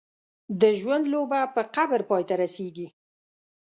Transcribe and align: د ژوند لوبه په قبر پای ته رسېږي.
د 0.61 0.63
ژوند 0.79 1.05
لوبه 1.13 1.39
په 1.55 1.61
قبر 1.75 2.01
پای 2.09 2.23
ته 2.29 2.35
رسېږي. 2.43 2.87